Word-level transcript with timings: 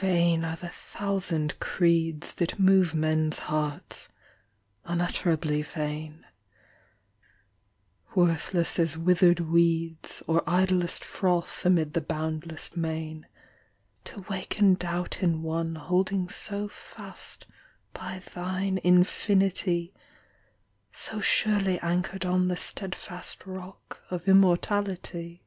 Vain 0.00 0.44
are 0.44 0.56
the 0.56 0.68
thousand 0.68 1.58
creeds 1.58 2.34
That 2.34 2.58
move 2.58 2.92
men's 2.94 3.38
hearts: 3.38 4.10
unutterably 4.84 5.62
vain; 5.62 6.26
Worthless 8.14 8.78
as 8.78 8.98
withered 8.98 9.40
weeds, 9.40 10.22
Or 10.26 10.42
idlest 10.46 11.02
froth 11.06 11.64
amid 11.64 11.94
the 11.94 12.02
boundless 12.02 12.76
main, 12.76 13.26
To 14.04 14.26
waken 14.28 14.74
doubt 14.74 15.22
in 15.22 15.40
one 15.40 15.76
Holding 15.76 16.28
so 16.28 16.68
fast 16.68 17.46
by 17.94 18.18
thine 18.34 18.78
infinity; 18.84 19.94
So 20.92 21.22
surely 21.22 21.78
anchored 21.80 22.26
on 22.26 22.48
The 22.48 22.58
stedfast 22.58 23.46
rock 23.46 24.02
of 24.10 24.28
immortality. 24.28 25.46